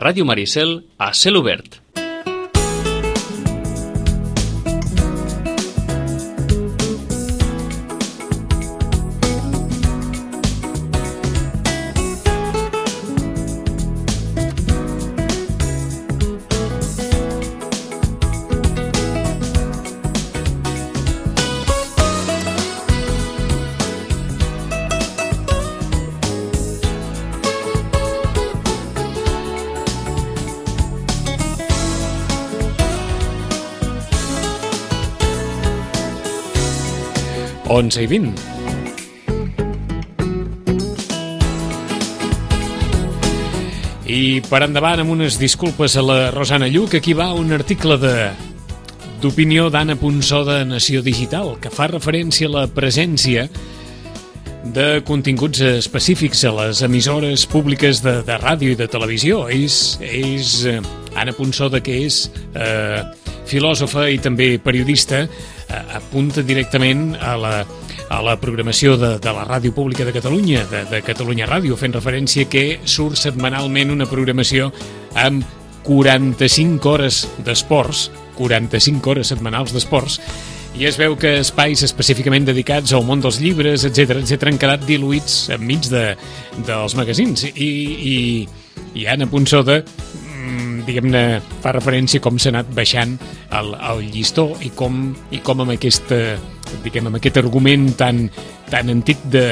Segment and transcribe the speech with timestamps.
[0.00, 1.36] Ràdio Maricel a cel
[37.80, 38.34] 11 i 20.
[44.10, 48.14] I per endavant amb unes disculpes a la Rosana Lluc, aquí va un article de
[49.20, 53.44] d'opinió d'Anna Ponsó de Nació Digital, que fa referència a la presència
[54.64, 59.44] de continguts específics a les emissores públiques de, de ràdio i de televisió.
[59.52, 60.80] És, és eh,
[61.16, 62.22] Anna Ponsó, de que és
[62.54, 63.04] eh,
[63.50, 67.54] filòsofa i també periodista, eh, apunta directament a la,
[68.10, 71.94] a la programació de, de la Ràdio Pública de Catalunya, de, de Catalunya Ràdio, fent
[71.94, 74.72] referència que surt setmanalment una programació
[75.14, 75.46] amb
[75.86, 80.18] 45 hores d'esports, 45 hores setmanals d'esports,
[80.78, 84.84] i es veu que espais específicament dedicats al món dels llibres, etc etc han quedat
[84.86, 86.04] diluïts enmig de,
[86.66, 87.46] dels magazins.
[87.50, 87.70] I,
[88.10, 88.16] i,
[88.98, 89.80] i Anna Ponsoda
[90.86, 91.24] diguem-ne,
[91.62, 93.16] fa referència com s'ha anat baixant
[93.58, 96.20] el, el llistó i com, i com amb, aquesta,
[96.84, 98.26] diguem, amb aquest argument tan,
[98.70, 99.44] tan antic de,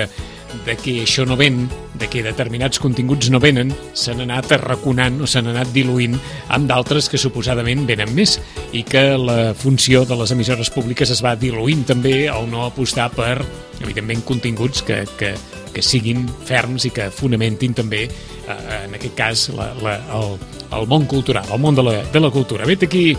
[0.67, 1.67] de que això no ven,
[1.99, 6.17] de que determinats continguts no venen, s'han anat arraconant o s'han anat diluint
[6.55, 8.39] amb d'altres que suposadament venen més
[8.73, 13.11] i que la funció de les emissores públiques es va diluint també al no apostar
[13.15, 13.37] per,
[13.83, 15.35] evidentment, continguts que, que,
[15.79, 20.35] que siguin ferms i que fonamentin també, eh, en aquest cas, la, la, el,
[20.75, 22.67] el món cultural, el món de la, de la cultura.
[22.67, 23.13] Vet aquí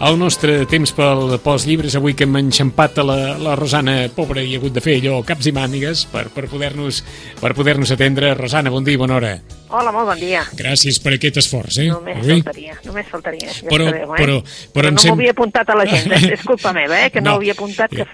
[0.00, 4.40] el nostre temps pel, pels llibres, avui que hem enxampat a la, la Rosana, pobra,
[4.40, 7.02] i ha hagut de fer allò caps i mànigues per, per poder-nos
[7.40, 8.32] per poder atendre.
[8.38, 9.34] Rosana, bon dia i bona hora.
[9.70, 10.42] Hola, molt bon dia.
[10.58, 11.90] Gràcies per aquest esforç, eh?
[11.92, 12.40] Només avui?
[12.40, 13.52] faltaria, només faltaria.
[13.52, 14.18] Ja però, sabeu, eh?
[14.18, 15.14] però, però, però no sem...
[15.14, 17.12] m'havia apuntat a l'agenda, és culpa meva, eh?
[17.14, 18.08] Que no, no havia apuntat, que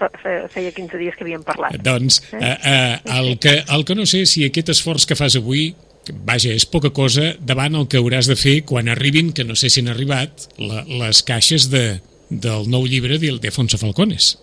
[0.53, 1.79] feia 15 dies que havíem parlat.
[1.81, 2.43] Doncs, eh?
[2.43, 5.71] Eh, eh, el, que, el que no sé si aquest esforç que fas avui
[6.13, 9.69] vaja, és poca cosa davant el que hauràs de fer quan arribin, que no sé
[9.69, 14.35] si han arribat, la, les caixes de, del nou llibre d'Ildefonso Falcones.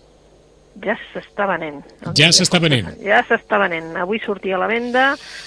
[0.83, 1.77] Ja s'està venent.
[2.17, 2.89] Ja s'està venent.
[3.07, 3.93] Ja s'està venent.
[4.01, 5.05] Avui sortia a la venda,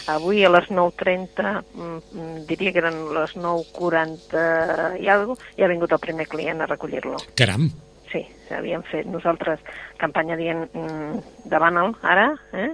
[0.08, 5.70] avui a les 9.30, mm, diria que eren les 9.40 i alguna cosa, i ha
[5.72, 7.20] vingut el primer client a recollir-lo.
[7.36, 7.68] Caram!
[8.08, 8.22] Sí,
[8.56, 9.60] havíem fet nosaltres
[10.00, 12.70] campanya dient mm, davant el ara, eh?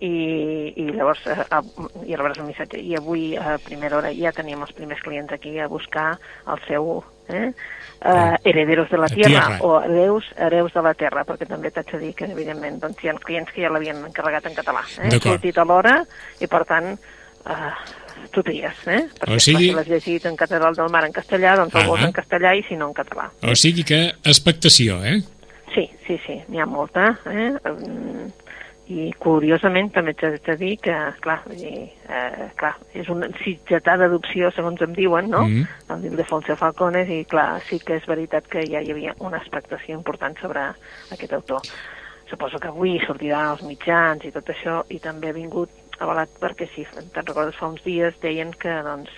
[0.00, 1.44] I, i llavors eh,
[2.04, 5.56] i rebràs un missatge i avui a primera hora ja teníem els primers clients aquí
[5.58, 6.10] a buscar
[6.52, 6.98] el seu
[7.28, 7.52] eh?
[7.96, 11.94] Uh, herederos de la tierra, tierra o hereus, hereus de la terra, perquè també t'haig
[11.94, 15.16] de dir que evidentment doncs, hi ha clients que ja l'havien encarregat en català, eh?
[15.16, 15.96] he dit a l'hora
[16.44, 17.72] i per tant uh,
[18.30, 19.00] tu tries, eh?
[19.16, 19.70] perquè o sigui...
[19.70, 22.66] si l'has llegit en Catedral del Mar en castellà, doncs el vols en castellà i
[22.68, 23.30] si no en català.
[23.42, 25.22] O sigui que expectació, eh?
[25.72, 27.48] Sí, sí, sí, n'hi ha molta, eh?
[28.86, 34.52] I curiosament també t'he de dir que, clar, dir, eh, clar és una sitgetà d'adopció,
[34.54, 35.42] segons em diuen, no?
[35.42, 35.94] Mm -hmm.
[35.94, 39.96] El d'Ildefonso Falcones, i clar, sí que és veritat que ja hi havia una expectació
[39.96, 40.60] important sobre
[41.10, 41.60] aquest autor.
[42.30, 46.68] Suposo que avui sortirà als mitjans i tot això, i també ha vingut avalat perquè,
[46.74, 49.10] si te'n recordes, fa uns dies deien que, doncs,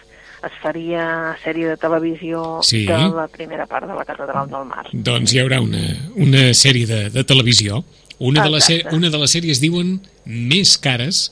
[0.47, 2.87] es faria sèrie de televisió sí.
[2.87, 4.87] de la primera part de la Catedral del Mar.
[4.93, 5.83] Doncs hi haurà una,
[6.17, 7.83] una sèrie de, de televisió
[8.19, 11.29] una de, les, una de les sèries, diuen, més cares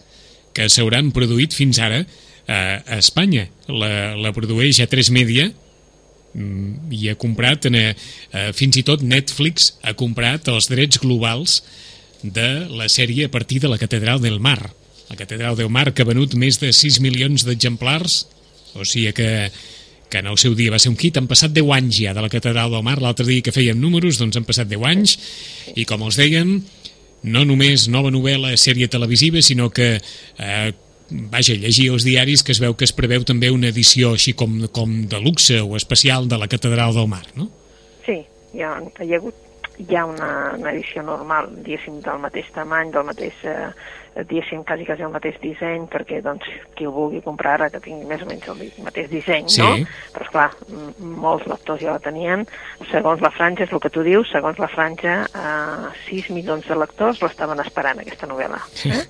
[0.56, 3.48] que s'hauran produït fins ara a, a Espanya.
[3.66, 9.02] La, la produeix a 3 Media mm, i ha comprat, en, eh, fins i tot
[9.02, 11.60] Netflix ha comprat els drets globals
[12.22, 14.60] de la sèrie a partir de la Catedral del Mar.
[15.10, 18.24] La Catedral del Mar que ha venut més de 6 milions d'exemplars,
[18.76, 19.50] o sigui que
[20.08, 22.22] que en el seu dia va ser un hit, han passat 10 anys ja de
[22.22, 25.16] la Catedral del Mar, l'altre dia que fèiem números, doncs han passat 10 anys,
[25.74, 26.60] i com els deien,
[27.26, 29.96] no només nova novel·la, sèrie televisiva, sinó que,
[30.38, 30.72] eh,
[31.10, 34.62] vaja, llegir els diaris que es veu que es preveu també una edició així com,
[34.74, 37.50] com de luxe o especial de la Catedral del Mar, no?
[38.06, 38.22] Sí,
[38.62, 39.45] ha, hi ha hagut
[39.78, 44.86] hi ha una, una edició normal, diguéssim, del mateix tamany, del mateix, eh, diguéssim, quasi,
[44.88, 46.46] quasi el mateix disseny, perquè, doncs,
[46.76, 49.64] qui ho vulgui comprar ara que tingui més o menys el mateix disseny, sí.
[49.64, 49.72] no?
[50.14, 50.46] Però, esclar,
[51.26, 52.46] molts lectors ja la tenien.
[52.92, 56.80] Segons la franja, és el que tu dius, segons la franja, eh, 6 milions de
[56.80, 58.62] lectors l'estaven esperant, aquesta novel·la.
[58.88, 59.04] Eh?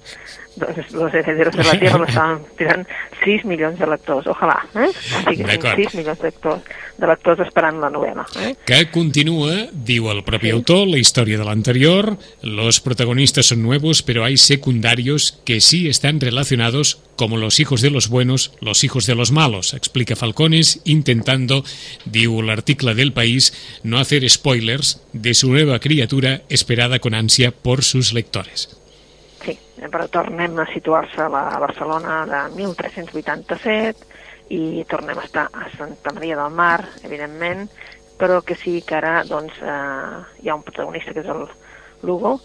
[0.56, 2.86] doncs los herederos de la Tierra l'estaven tirant
[3.22, 4.88] 6 milions de lectors, ojalà, eh?
[4.96, 8.24] Siguessin 6 milions de lectors, de lectors esperant la novel·la.
[8.42, 8.54] Eh?
[8.68, 10.54] Que continua, diu el propi sí.
[10.56, 16.20] autor, la història de l'anterior, los protagonistas son nuevos, pero hay secundarios que sí están
[16.20, 21.64] relacionados como los hijos de los buenos, los hijos de los malos, explica Falcones, intentando,
[22.04, 23.52] diu l'article del País,
[23.82, 28.68] no hacer spoilers de su nueva criatura esperada con ansia por sus lectores.
[29.44, 29.54] Sí,
[29.92, 34.05] però tornem a situar-se a, la, a Barcelona de 1387
[34.52, 37.66] i tornem a estar a Santa Maria del Mar, evidentment,
[38.18, 41.46] però que sí que ara doncs, eh, hi ha un protagonista que és el
[42.06, 42.36] Lugo,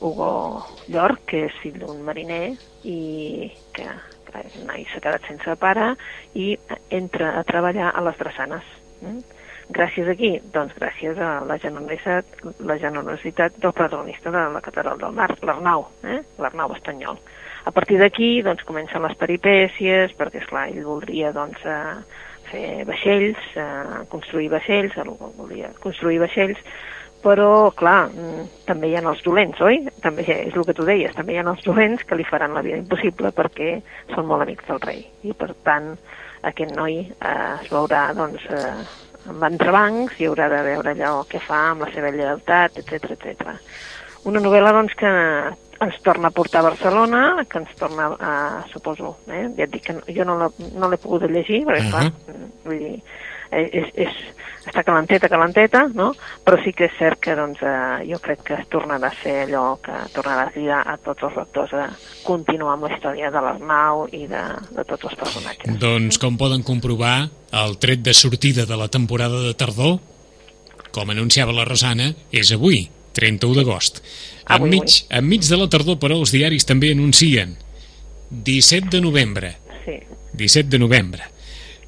[0.00, 2.54] Hugo Llor, que és fill d'un mariner
[2.88, 3.86] i que,
[4.30, 5.92] que s'ha quedat sense pare
[6.34, 6.54] i
[6.88, 8.64] entra a treballar a les drassanes.
[9.02, 9.20] Mm?
[9.70, 10.32] Gràcies a qui?
[10.54, 15.86] Doncs gràcies a la generositat, la generositat del protagonista de la Catedral del Mar, l'Arnau,
[16.02, 16.18] eh?
[16.42, 17.20] l'Arnau espanyol.
[17.64, 21.98] A partir d'aquí doncs, comencen les peripècies, perquè, esclar, ell voldria doncs, eh,
[22.50, 24.96] fer vaixells, eh, construir vaixells,
[25.36, 26.58] volia construir vaixells,
[27.20, 29.82] però, clar, mm, també hi ha els dolents, oi?
[30.00, 32.62] També és el que tu deies, també hi ha els dolents que li faran la
[32.64, 33.82] vida impossible perquè
[34.14, 35.04] són molt amics del rei.
[35.22, 35.92] I, per tant,
[36.42, 38.72] aquest noi eh, es veurà, doncs, eh,
[39.28, 43.52] amb entrebancs i haurà de veure allò que fa amb la seva lleialtat, etc etc.
[44.24, 45.10] Una novel·la doncs, que
[45.80, 48.32] ens torna a portar a Barcelona, que ens torna a,
[48.72, 49.46] suposo, eh?
[49.56, 52.12] ja et dic que jo no l'he no pogut llegir, perquè, uh -huh.
[52.26, 53.02] clar, vull dir,
[53.50, 54.18] és, és,
[54.66, 56.10] està calenteta, calenteta, no?
[56.44, 59.46] però sí que és cert que doncs, eh, jo crec que es tornarà a ser
[59.46, 61.88] allò que tornarà a cridar a tots els lectors a
[62.26, 64.44] continuar amb la història de l'Arnau i de,
[64.76, 65.78] de tots els personatges.
[65.80, 67.28] Doncs com poden comprovar,
[67.64, 69.98] el tret de sortida de la temporada de tardor,
[70.92, 74.02] com anunciava la Rosana, és avui, 31 d'agost.
[74.50, 77.56] Enmig, enmig de la tardor, però, els diaris també anuncien
[78.30, 79.56] 17 de novembre.
[79.84, 79.98] Sí.
[80.38, 81.24] 17 de novembre.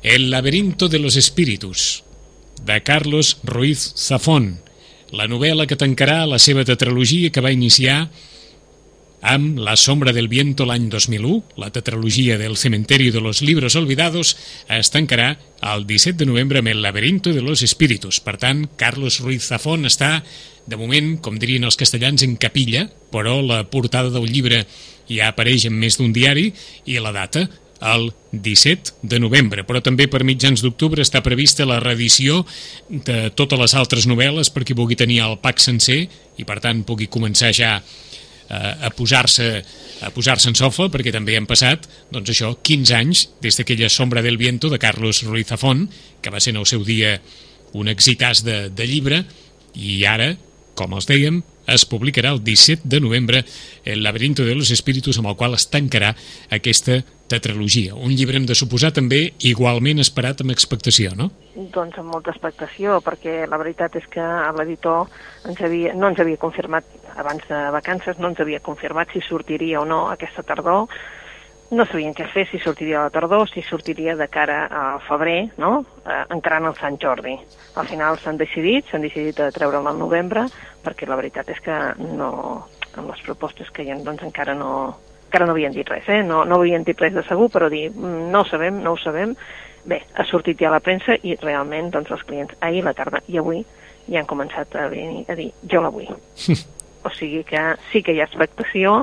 [0.02, 2.02] El laberinto de los espíritus,
[2.64, 4.60] de Carlos Ruiz Zafón,
[5.12, 8.10] la novel·la que tancarà la seva tetralogia que va iniciar
[9.22, 14.36] amb La sombra del viento l'any 2001, la tetralogia del cementeri de los libros olvidados,
[14.68, 18.18] es tancarà el 17 de novembre amb El laberinto de los espíritus.
[18.20, 20.24] Per tant, Carlos Ruiz Zafón està,
[20.66, 24.66] de moment, com dirien els castellans, en capilla, però la portada del llibre
[25.06, 26.50] ja apareix en més d'un diari
[26.84, 27.46] i la data,
[27.82, 32.44] el 17 de novembre, però també per mitjans d'octubre està prevista la reedició
[32.88, 36.06] de totes les altres novel·les per qui vulgui tenir el pack sencer
[36.38, 37.80] i per tant pugui començar ja
[38.52, 39.48] a posar-se
[40.02, 44.22] a posar-se en sofa, perquè també han passat, doncs això, 15 anys des d'aquella Sombra
[44.24, 45.86] del Viento de Carlos Ruiz Zafón,
[46.20, 47.14] que va ser en el seu dia
[47.78, 49.22] un exitàs de, de llibre,
[49.78, 50.32] i ara,
[50.76, 51.38] com els dèiem,
[51.74, 53.44] es publicarà el 17 de novembre
[53.84, 56.12] El laberinto de los espíritus, amb el qual es tancarà
[56.50, 57.02] aquesta
[57.32, 57.94] tetralogia.
[57.94, 61.30] Un llibre hem de suposar també igualment esperat amb expectació, no?
[61.54, 64.26] Doncs amb molta expectació, perquè la veritat és que
[64.58, 65.08] l'editor
[65.48, 66.86] ens havia, no ens havia confirmat,
[67.16, 70.88] abans de vacances, no ens havia confirmat si sortiria o no aquesta tardor,
[71.72, 75.52] no sabien què fer, si sortiria a la tardor, si sortiria de cara al febrer,
[75.60, 75.84] no?
[76.04, 77.34] Eh, entrant al Sant Jordi.
[77.80, 80.44] Al final s'han decidit, s'han decidit a treure'l al novembre,
[80.84, 82.32] perquè la veritat és que no,
[82.92, 84.72] amb les propostes que hi ha, doncs encara no,
[85.26, 86.20] encara no havien dit res, eh?
[86.26, 89.00] no, no havien dit res de segur, però dir, mm, no ho sabem, no ho
[89.00, 89.32] sabem.
[89.88, 93.18] Bé, ha sortit ja a la premsa i realment doncs, els clients ahir la tarda
[93.32, 93.64] i avui
[94.06, 96.12] ja han començat a, venir, a dir jo la vull.
[97.06, 99.00] o sigui que sí que hi ha expectació,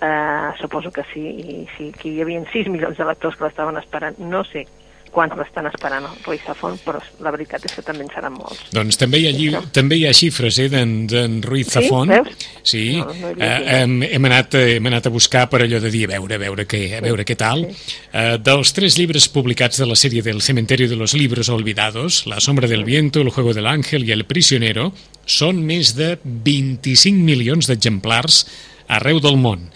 [0.00, 3.80] eh, suposo que sí, i sí que hi havia 6 milions de lectors que l'estaven
[3.80, 4.66] esperant, no sé
[5.12, 8.60] quants l'estan esperant el Ruiz Zafón, però la veritat és que també en seran molts.
[8.74, 9.48] Doncs també hi ha, lli...
[9.74, 12.12] també hi ha xifres eh, d'en Ruiz Zafón.
[12.12, 12.46] Sí, veus?
[12.62, 16.04] Sí, no, no eh, hem, hem, anat, hem anat a buscar per allò de dir
[16.06, 17.66] a veure, a veure, què, a veure què tal.
[17.66, 17.98] Sí.
[18.12, 22.40] Eh, dels tres llibres publicats de la sèrie del Cementerio de los Libros Olvidados, La
[22.40, 24.92] sombra del viento, El juego del ángel i El prisionero,
[25.28, 28.44] són més de 25 milions d'exemplars
[28.88, 29.68] arreu del món.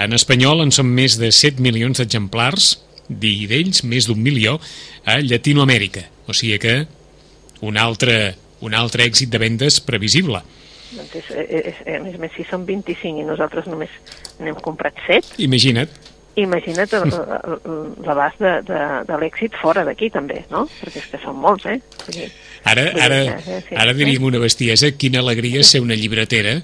[0.00, 2.78] En espanyol en són més de 7 milions d'exemplars,
[3.10, 4.58] i d'ells més d'un milió
[5.04, 6.06] a Llatinoamèrica.
[6.30, 6.76] O sigui que
[7.66, 10.42] un altre, un altre èxit de vendes previsible.
[10.90, 13.90] Doncs és, és, a més a més, si són 25 i nosaltres només
[14.40, 15.36] n'hem comprat 7...
[15.46, 15.90] Imagina't.
[16.40, 16.88] imagina't
[18.06, 20.64] l'abast de, de, de l'èxit fora d'aquí també, no?
[20.78, 21.80] Perquè és que són molts, eh?
[22.06, 22.20] Vull
[22.70, 23.18] Ara, ara,
[23.82, 26.58] ara diríem una bestiesa, quina alegria ser una llibretera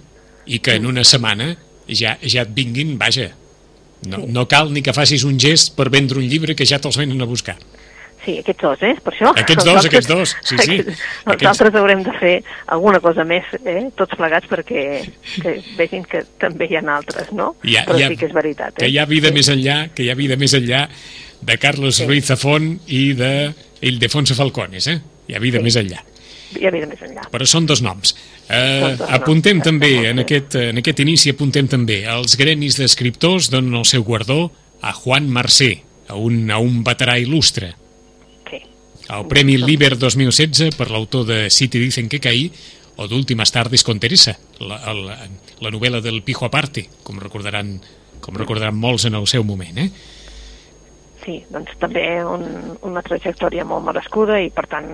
[0.47, 1.55] i que en una setmana
[1.88, 3.31] ja, ja et vinguin, vaja,
[4.07, 6.99] no, no cal ni que facis un gest per vendre un llibre que ja te'ls
[7.00, 7.57] venen a buscar.
[8.26, 8.95] Sí, aquests dos, eh?
[9.05, 9.31] Per això.
[9.38, 10.78] Aquests dos, altres, aquests dos, sí, sí.
[10.81, 11.47] Aquests, aquests...
[11.52, 12.33] altres haurem de fer
[12.75, 13.85] alguna cosa més, eh?
[13.99, 14.83] Tots plegats perquè
[15.37, 17.52] que vegin que també hi ha altres, no?
[17.62, 18.83] Ja, Però ja, sí que és veritat, eh?
[18.83, 19.38] Que hi ha vida sí.
[19.38, 20.83] més enllà, que hi ha vida més enllà
[21.47, 22.09] de Carlos sí.
[22.11, 23.33] Ruiz Zafón i de
[23.87, 24.99] Ildefonso Falcones, eh?
[25.31, 25.69] Hi ha vida sí.
[25.69, 26.02] més enllà.
[26.55, 27.26] Hi ha vida més enllà.
[27.33, 28.15] Però són dos noms.
[28.47, 29.67] Uh, dos apuntem noms.
[29.67, 34.53] també, en aquest, en aquest inici apuntem també, els gremis d'escriptors donen el seu guardó
[34.81, 35.73] a Juan Mercé,
[36.07, 37.75] a un, a un veterà il·lustre,
[39.09, 42.50] el Premi Liber 2016 per l'autor de Si te dicen que caí
[42.97, 45.17] o d'Últimes tardes con Teresa, la, la,
[45.61, 47.76] la novel·la del Pijo Aparte, com recordaran,
[48.25, 49.91] com recordaran molts en el seu moment, eh?
[51.23, 52.47] Sí, doncs també un,
[52.87, 54.88] una trajectòria molt merescuda i per tant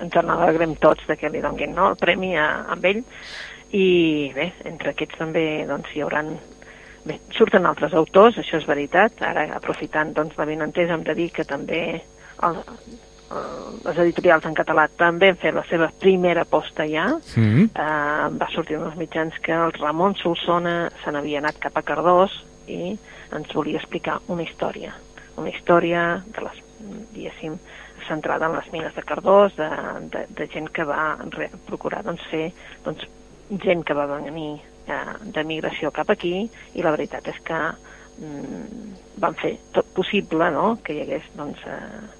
[0.00, 3.02] ens en alegrem tots de que li donguin no, el premi a, a ell
[3.76, 3.88] i
[4.34, 6.32] bé, entre aquests també doncs, hi hauran
[7.04, 11.28] bé, surten altres autors, això és veritat ara aprofitant doncs, la vinentesa hem de dir
[11.34, 11.82] que també
[12.46, 12.62] el,
[13.84, 17.06] les editorials en català també han fet la seva primera posta ja.
[17.36, 17.64] Mm -hmm.
[17.74, 21.82] eh, va sortir en els mitjans que el Ramon Solsona se n'havia anat cap a
[21.82, 22.98] Cardós i
[23.32, 24.94] ens volia explicar una història.
[25.36, 26.62] Una història de les,
[27.12, 27.58] diguéssim,
[28.08, 29.68] centrada en les mines de Cardós, de,
[30.14, 32.48] de, de gent que va re, procurar doncs, fer
[32.84, 33.06] doncs,
[33.64, 37.58] gent que va venir eh, de migració cap aquí i la veritat és que
[38.18, 40.76] mm, van fer tot possible no?
[40.84, 42.18] que hi hagués doncs, eh,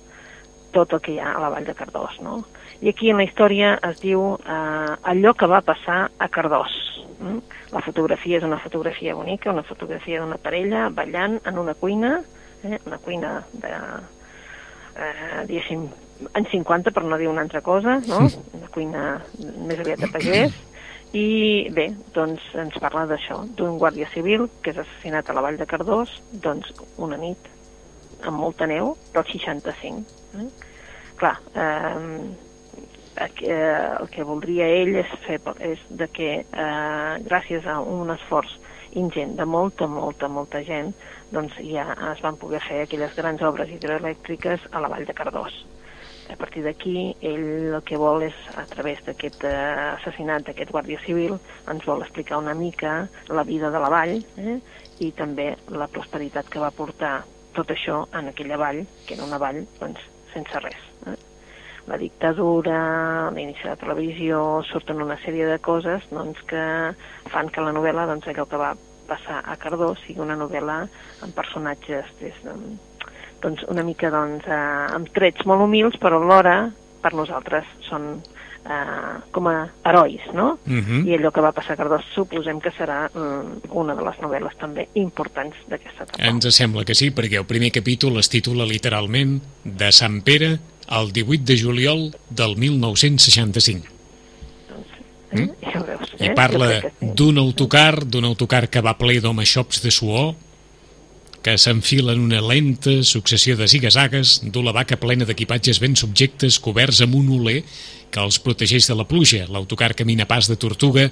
[0.73, 2.19] tot el que hi ha a la vall de Cardós.
[2.25, 2.43] No?
[2.81, 6.75] I aquí en la història es diu eh, allò que va passar a Cardós.
[7.19, 7.41] Mm?
[7.75, 12.19] La fotografia és una fotografia bonica, una fotografia d'una parella ballant en una cuina,
[12.63, 12.79] eh?
[12.87, 13.75] una cuina de,
[14.99, 15.87] eh, diguéssim,
[16.35, 18.25] anys 50 per no dir una altra cosa, no?
[18.59, 19.05] una cuina
[19.39, 20.57] més aviat de pagès,
[21.17, 25.57] i bé, doncs ens parla d'això, d'un guàrdia civil que és assassinat a la vall
[25.61, 26.13] de Cardós,
[26.45, 27.49] doncs una nit
[28.27, 30.19] amb molta neu del 65.
[30.43, 30.49] Eh?
[31.19, 32.19] Clar, eh,
[33.19, 38.59] el que voldria ell és, fer, és de que eh, gràcies a un esforç
[38.93, 40.93] ingent de molta, molta, molta gent,
[41.33, 45.65] doncs ja es van poder fer aquelles grans obres hidroelèctriques a la vall de Cardós.
[46.29, 49.55] A partir d'aquí, ell el que vol és, a través d'aquest eh,
[49.95, 51.39] assassinat d'aquest guàrdia civil,
[51.73, 54.59] ens vol explicar una mica la vida de la vall eh,
[55.01, 57.23] i també la prosperitat que va portar
[57.57, 60.05] tot això en aquella vall, que era una vall doncs,
[60.35, 60.85] sense res.
[61.09, 61.17] Eh?
[61.89, 66.65] La dictadura, l'inici de la televisió, surten una sèrie de coses doncs, que
[67.33, 68.75] fan que la novel·la, doncs, allò que va
[69.09, 70.83] passar a Cardó, sigui una novel·la
[71.25, 72.57] amb personatges des de,
[73.43, 76.59] doncs, una mica doncs, eh, amb trets molt humils, però alhora
[77.01, 78.19] per nosaltres són
[78.69, 80.59] eh, com a herois, no?
[80.67, 80.85] Uh mhm.
[80.85, 81.07] -huh.
[81.09, 84.57] I allò que va passar a Cardós suposem que serà um, una de les novel·les
[84.59, 86.25] també importants d'aquesta etapa.
[86.25, 90.59] Ens sembla que sí, perquè el primer capítol es titula literalment de Sant Pere
[90.91, 93.87] el 18 de juliol del 1965.
[94.69, 94.87] Doncs,
[95.33, 95.41] eh?
[95.41, 95.73] mm?
[95.73, 96.27] Ja veus, eh?
[96.27, 96.93] I parla sí.
[97.01, 100.35] d'un autocar, d'un autocar que va ple d'home-xops de suor,
[101.43, 106.59] que s'enfila en una lenta successió de zigazagues, du la vaca plena d'equipatges ben subjectes
[106.59, 107.61] coberts amb un oler
[108.11, 109.45] que els protegeix de la pluja.
[109.47, 111.09] L'autocar camina pas de tortuga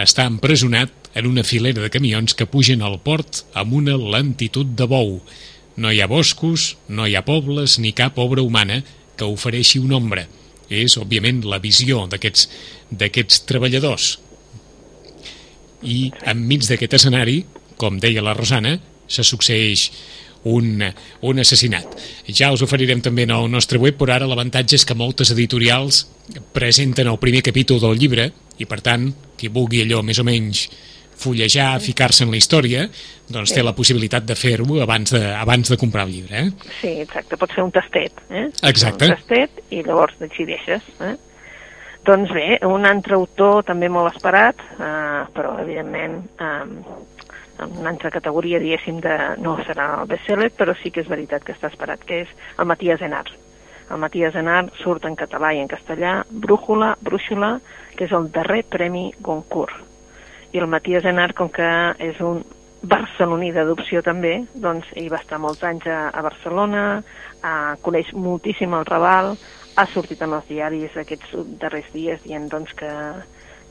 [0.00, 4.86] està empresonat en una filera de camions que pugen al port amb una lentitud de
[4.90, 5.20] bou.
[5.76, 8.82] No hi ha boscos, no hi ha pobles ni cap obra humana
[9.20, 10.24] que ofereixi una ombra.
[10.70, 14.14] És, òbviament, la visió d'aquests treballadors.
[15.82, 17.42] I enmig d'aquest escenari,
[17.80, 18.76] com deia la Rosana,
[19.10, 19.88] se succeeix
[20.44, 20.84] un,
[21.26, 21.96] un assassinat.
[22.28, 26.06] Ja us oferirem també en el nostre web, però ara l'avantatge és que moltes editorials
[26.54, 30.68] presenten el primer capítol del llibre i, per tant, qui vulgui allò més o menys
[31.20, 32.86] fullejar, ficar-se en la història,
[33.30, 33.58] doncs sí.
[33.58, 36.44] té la possibilitat de fer-ho abans, de, abans de comprar el llibre.
[36.46, 36.70] Eh?
[36.80, 38.22] Sí, exacte, pot ser un tastet.
[38.30, 38.48] Eh?
[38.70, 39.10] Exacte.
[39.10, 40.86] Un tastet i llavors decideixes.
[41.06, 41.16] Eh?
[42.06, 46.62] Doncs bé, un altre autor també molt esperat, eh, però evidentment eh,
[47.60, 51.44] en una altra categoria, diguéssim, de, no serà el bestseller, però sí que és veritat
[51.44, 53.26] que està esperat, que és el Matías Enar.
[53.90, 57.58] El Matías Enar surt en català i en castellà, Brújula, Brúixola,
[57.98, 59.89] que és el darrer Premi Goncourt.
[60.52, 61.68] I el Matías Enar, com que
[62.02, 62.42] és un
[62.82, 66.84] barceloní d'adopció també, doncs ell va estar molts anys a, a Barcelona,
[67.42, 67.52] a,
[67.84, 69.34] coneix moltíssim el Raval,
[69.76, 72.90] ha sortit en els diaris aquests darrers dies dient doncs, que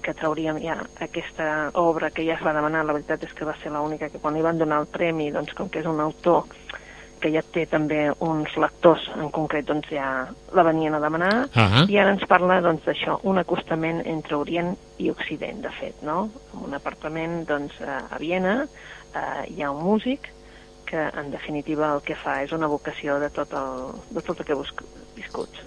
[0.01, 3.55] que trauríem ja aquesta obra que ja es va demanar, la veritat és que va
[3.59, 6.47] ser l'única que quan li van donar el premi, doncs com que és un autor
[7.19, 10.07] que ja té també uns lectors en concret, doncs ja
[10.55, 11.89] la venien a demanar, uh -huh.
[11.89, 16.29] i ara ens parla doncs d'això, un acostament entre Orient i Occident, de fet, no?
[16.53, 18.67] En un apartament doncs a Viena
[19.15, 20.29] eh, hi ha un músic
[20.85, 24.45] que en definitiva el que fa és una vocació de tot el, de tot el
[24.45, 24.63] que he
[25.15, 25.61] viscut.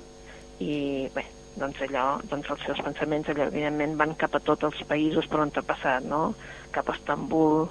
[0.59, 1.25] I bé,
[1.56, 5.40] doncs allò, doncs els seus pensaments allò, evidentment van cap a tots els països per
[5.44, 6.35] on ha passat, no?
[6.75, 7.68] Cap a Estambul,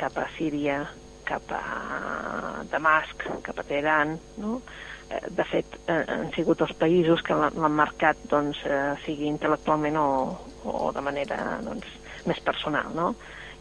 [0.00, 0.88] cap a Síria,
[1.26, 1.62] cap a
[2.70, 4.60] Damasc, cap a Teheran, no?
[5.10, 9.98] Eh, de fet, eh, han sigut els països que l'han marcat, doncs, eh, sigui intel·lectualment
[10.00, 10.08] o,
[10.64, 11.88] o de manera, doncs,
[12.28, 13.14] més personal, no?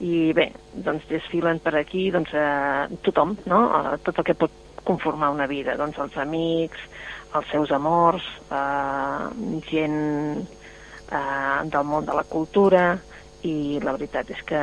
[0.04, 0.50] I bé,
[0.86, 3.64] doncs desfilen per aquí, doncs, eh, tothom, no?
[3.80, 6.80] Eh, tot el que pot conformar una vida, doncs els amics,
[7.36, 10.00] els seus amors, eh, gent
[10.44, 12.86] eh, del món de la cultura,
[13.44, 14.60] i la veritat és que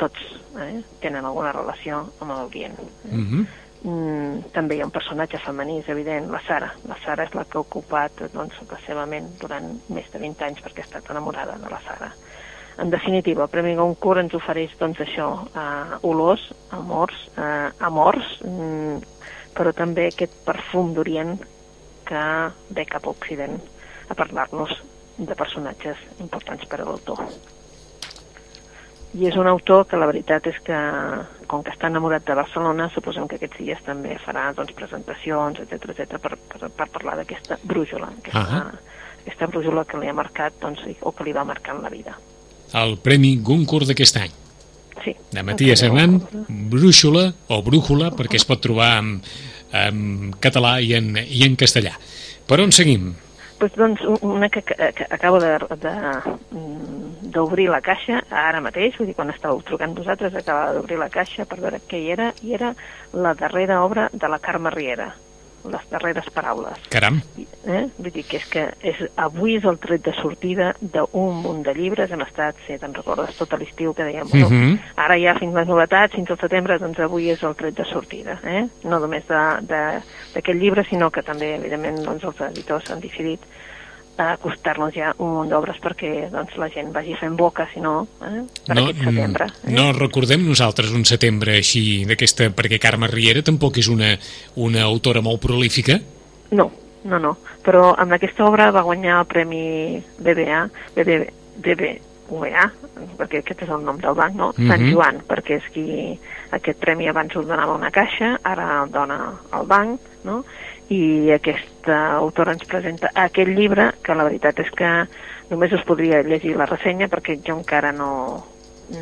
[0.00, 0.22] tots
[0.60, 2.78] eh, tenen alguna relació amb l'Orient.
[2.80, 3.14] Eh?
[3.14, 3.46] Mm -hmm.
[3.86, 6.72] Mm, també hi ha un personatge femení, és evident, la Sara.
[6.88, 10.44] La Sara és la que ha ocupat doncs, la seva ment durant més de 20
[10.44, 12.12] anys perquè ha estat enamorada de la Sara.
[12.78, 18.96] En definitiva, el Premi Goncourt ens ofereix doncs, això, eh, olors, amors, eh, amors, mm,
[19.54, 21.38] però també aquest perfum d'Orient
[22.04, 22.24] que
[22.70, 23.60] ve cap a Occident
[24.08, 24.82] a parlar-nos
[25.16, 27.22] de personatges importants per a l'autor
[29.16, 30.78] i és un autor que la veritat és que,
[31.48, 35.92] com que està enamorat de Barcelona, suposem que aquests dies també farà doncs, presentacions, etc
[35.94, 38.78] etc per, per, per parlar d'aquesta brújula, aquesta, uh -huh.
[39.22, 42.18] aquesta brújula que li ha marcat doncs, o que li va marcar en la vida.
[42.74, 44.32] El Premi Goncourt d'aquest any.
[45.04, 45.14] Sí.
[45.30, 49.22] De Matías Hernán, brújula o brújula, perquè es pot trobar en,
[49.72, 51.92] en català i en, i en castellà.
[52.46, 53.14] Per on seguim?
[53.58, 55.40] Pues, doncs, una que, que, acabo
[57.32, 61.48] d'obrir la caixa ara mateix, vull dir, quan estàveu trucant vosaltres, acaba d'obrir la caixa
[61.48, 62.74] per veure què hi era, i era
[63.12, 65.14] la darrera obra de la Carme Riera
[65.72, 66.88] les darreres paraules.
[66.92, 67.20] Caram!
[67.66, 67.82] Eh?
[67.98, 71.74] Vull dir que és que és, avui és el tret de sortida d'un munt de
[71.76, 74.74] llibres, hem estat, si te'n recordes, tot l'estiu que dèiem, bueno, uh mhm.
[74.74, 74.78] -huh.
[74.96, 78.38] ara ja fins les novetats, fins al setembre, doncs avui és el tret de sortida,
[78.44, 78.66] eh?
[78.84, 83.40] no només d'aquest llibre, sinó que també, evidentment, doncs, els editors han decidit
[84.16, 88.42] acostar-nos ja un munt d'obres perquè doncs, la gent vagi fent boca, si no, eh,
[88.66, 89.48] per no, aquest setembre.
[89.64, 89.74] Eh?
[89.76, 92.50] No recordem nosaltres un setembre així d'aquesta...
[92.56, 94.14] perquè Carme Riera tampoc és una,
[94.56, 95.98] una autora molt prolífica?
[96.56, 96.70] No,
[97.04, 97.36] no, no.
[97.66, 99.64] Però amb aquesta obra va guanyar el Premi
[100.22, 100.62] BBA,
[100.96, 101.18] BB,
[101.64, 102.66] BBVA,
[103.18, 104.52] perquè aquest és el nom del banc, no?
[104.52, 104.68] Mm -hmm.
[104.70, 106.18] Sant Joan, perquè és qui
[106.50, 109.18] aquest premi abans ho donava una caixa, ara el dona
[109.52, 110.42] el banc, no?
[110.92, 114.90] i aquesta autora ens presenta aquest llibre, que la veritat és que
[115.50, 118.10] només us podria llegir la ressenya perquè jo encara no,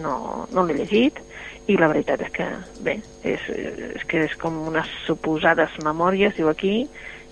[0.00, 0.16] no,
[0.52, 1.20] no l'he llegit
[1.66, 2.46] i la veritat és que,
[2.84, 3.48] bé, és,
[3.96, 6.82] és que és com unes suposades memòries, diu aquí,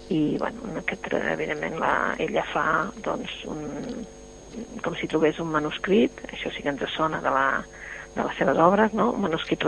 [0.08, 2.66] i, bueno, en aquest, evidentment, la, ella fa,
[3.04, 3.60] doncs, un,
[4.84, 7.46] com si trobés un manuscrit, això sí que ens sona de, la,
[8.14, 9.10] de les seves obres, no?
[9.16, 9.64] un manuscrit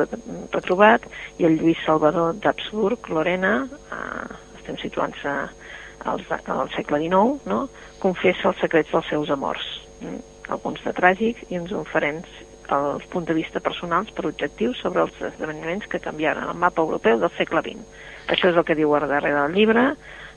[0.52, 1.07] retrobat,
[1.40, 3.54] i el Lluís Salvador d'Habsburg, Lorena,
[3.92, 5.35] eh, estem situant-se
[6.04, 7.64] al, al segle XIX, no?
[8.02, 9.64] confessa els secrets dels seus amors,
[10.00, 10.18] mm?
[10.54, 12.28] alguns de tràgics i uns oferents
[12.72, 17.18] els punts de vista personals per objectius sobre els esdeveniments que canviaran el mapa europeu
[17.20, 17.85] del segle XX.
[18.33, 19.85] Això és el que diu a darrere del llibre.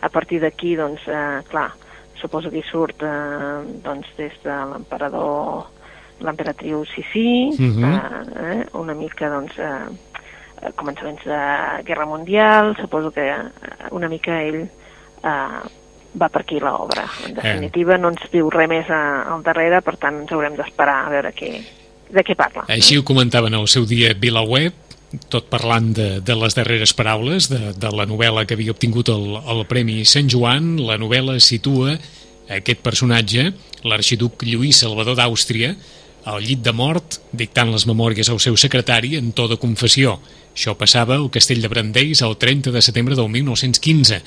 [0.02, 1.72] A partir d'aquí, doncs, eh, clar,
[2.20, 5.70] suposo que hi surt eh, doncs, des de l'emperador
[6.20, 7.84] l'emperatriu Sissi, uh mhm.
[7.84, 8.62] -huh.
[8.62, 9.88] eh, una mica doncs, eh,
[10.58, 11.40] Eh, començaments de
[11.86, 13.42] Guerra Mundial, suposo que eh,
[13.92, 15.60] una mica ell eh,
[16.18, 17.06] va per aquí l'obra.
[17.28, 17.36] En eh.
[17.36, 18.02] definitiva, eh.
[18.02, 21.52] no ens diu res més al darrere, per tant ens haurem d'esperar a veure què,
[22.10, 22.66] de què parla.
[22.74, 24.86] Així ho comentaven el seu dia VilaWeb,
[25.32, 29.38] tot parlant de, de les darreres paraules de, de la novel·la que havia obtingut el,
[29.38, 30.74] el Premi Sant Joan.
[30.90, 31.94] La novel·la situa
[32.50, 33.52] aquest personatge,
[33.86, 35.76] l'arxiduc Lluís Salvador d'Àustria,
[36.28, 40.18] al llit de mort, dictant les memòries al seu secretari en to de confessió.
[40.52, 44.20] Això passava al castell de Brandeis el 30 de setembre del 1915.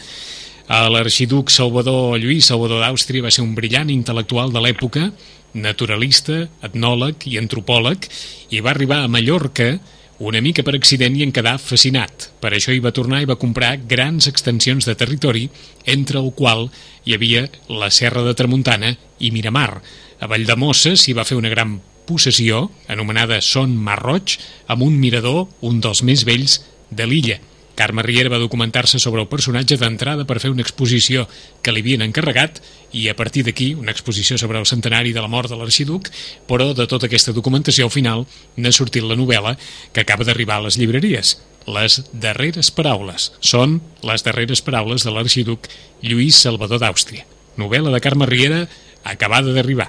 [0.95, 5.11] L'arxiduc Salvador Lluís Salvador d'Àustria va ser un brillant intel·lectual de l'època,
[5.53, 8.07] naturalista, etnòleg i antropòleg,
[8.55, 9.75] i va arribar a Mallorca
[10.21, 12.31] una mica per accident i en quedar fascinat.
[12.41, 15.49] Per això hi va tornar i va comprar grans extensions de territori,
[15.85, 16.69] entre el qual
[17.05, 19.83] hi havia la Serra de Tramuntana i Miramar.
[20.21, 21.79] A Valldemossa s'hi va fer una gran
[22.11, 26.59] possessió, anomenada Son Marroig, amb un mirador, un dels més vells
[26.91, 27.39] de l'illa.
[27.81, 31.23] Carme Riera va documentar-se sobre el personatge d'entrada per fer una exposició
[31.65, 32.59] que li havien encarregat
[32.93, 36.11] i a partir d'aquí una exposició sobre el centenari de la mort de l'arxiduc,
[36.45, 38.27] però de tota aquesta documentació al final
[38.59, 39.55] n'ha sortit la novel·la
[39.95, 41.39] que acaba d'arribar a les llibreries.
[41.65, 43.31] Les darreres paraules.
[43.41, 45.71] Són les darreres paraules de l'arxiduc
[46.03, 47.25] Lluís Salvador d'Àustria.
[47.57, 48.67] Novel·la de Carme Riera
[49.05, 49.89] acabada d'arribar.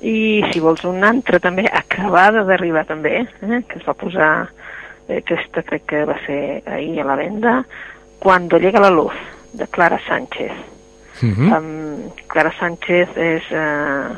[0.00, 4.30] I si vols un altre també, acabada d'arribar també, eh, que es va posar
[5.10, 7.64] aquesta crec que va ser ahir a la venda,
[8.20, 9.14] Cuando llega la luz,
[9.54, 10.52] de Clara Sánchez.
[11.22, 11.58] Uh -huh.
[11.58, 14.16] um, Clara Sánchez és uh,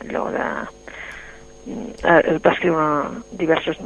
[0.00, 0.46] allò de...
[1.66, 3.76] Uh, va escriure diverses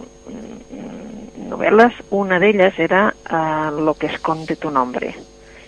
[1.51, 5.15] novel·les, una d'elles era uh, Lo que esconde tu nombre.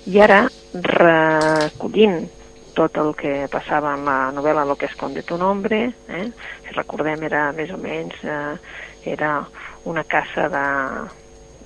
[0.06, 2.30] I ara, recollint
[2.78, 6.26] tot el que passava en la novel·la Lo que esconde tu nombre, eh?
[6.62, 8.54] si recordem era més o menys, uh,
[9.02, 9.42] era
[9.90, 10.66] una casa de,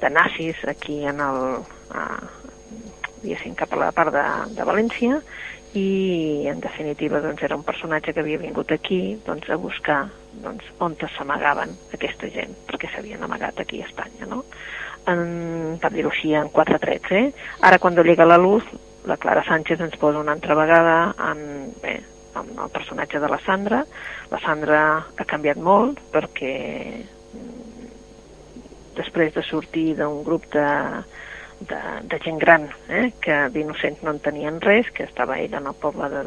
[0.00, 1.40] de nazis aquí en el,
[1.92, 4.22] uh, cap a la part de,
[4.56, 5.18] de València
[5.78, 10.00] i en definitiva doncs, era un personatge que havia vingut aquí doncs, a buscar
[10.44, 14.42] doncs, on s'amagaven aquesta gent, perquè s'havien amagat aquí a Espanya, no?
[15.08, 17.32] En, per dir-ho així, en quatre trets, eh?
[17.60, 18.64] Ara, quan llega la luz,
[19.06, 22.00] la Clara Sánchez ens posa una altra vegada en, bé,
[22.36, 23.84] en el personatge de la Sandra.
[24.30, 24.82] La Sandra
[25.16, 26.54] ha canviat molt perquè
[28.96, 30.68] després de sortir d'un grup de,
[31.68, 35.70] de, de gent gran, eh, que d'innocents no en tenien res, que estava ella en
[35.70, 36.26] el poble de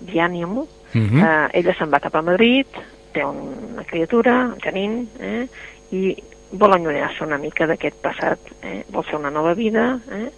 [0.00, 1.18] Diànimo, uh mhm.
[1.18, 1.24] -huh.
[1.26, 2.66] eh, ella se'n va cap a Madrid,
[3.12, 5.48] té una criatura, Janine, eh,
[5.90, 6.16] i
[6.50, 10.30] vol allunyar-se una mica d'aquest passat, eh, vol fer una nova vida, eh,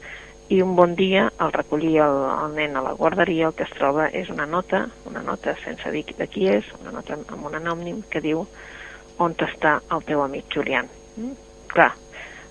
[0.51, 3.77] i un bon dia, al recollir el, el nen a la guarderia, el que es
[3.79, 7.55] troba és una nota, una nota sense dir de qui és, una nota amb un
[7.61, 8.43] anònim que diu
[9.21, 10.91] on està el teu amic Julián.
[11.17, 11.37] Mm?
[11.71, 11.93] clar,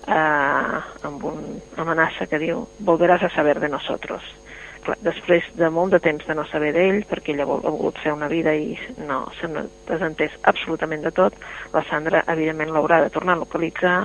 [0.06, 4.24] eh, amb una amenaça que diu volveràs a saber de nosotros.
[4.80, 8.14] Clar, després de molt de temps de no saber d'ell, perquè ella ha volgut fer
[8.16, 11.36] una vida i no s'ha desentès absolutament de tot,
[11.74, 13.98] la Sandra evidentment l'haurà de tornar a localitzar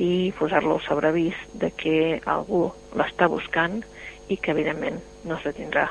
[0.00, 3.80] i posar-lo sobre avís de que algú l'està buscant
[4.28, 5.88] i que evidentment no se tindrà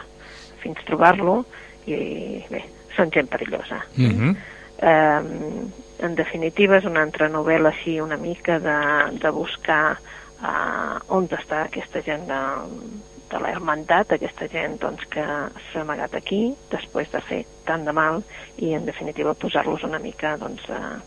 [0.64, 1.44] fins trobar-lo
[1.86, 2.64] i bé,
[2.96, 3.84] són gent perillosa.
[3.98, 4.36] Mm -hmm.
[4.80, 5.22] eh,
[6.04, 8.80] en definitiva és una altra novel·la així una mica de,
[9.24, 9.98] de buscar
[10.44, 12.42] uh, on està aquesta gent de,
[13.32, 16.42] de la hermandat, aquesta gent doncs, que s'ha amagat aquí
[16.74, 18.22] després de fer tant de mal
[18.58, 21.00] i en definitiva posar-los una mica doncs, a,